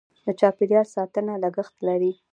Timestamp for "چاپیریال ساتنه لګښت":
0.39-1.75